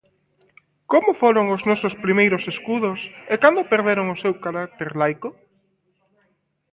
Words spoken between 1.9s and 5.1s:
primeiros escudos e cando perderon o seu carácter